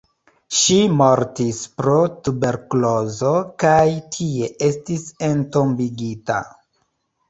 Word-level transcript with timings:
Ŝi 0.59 0.77
mortis 1.01 1.59
pro 1.81 1.93
tuberkulozo 2.25 3.37
kaj 3.67 3.85
tie 4.19 4.53
estis 4.73 5.09
entombigita. 5.33 6.45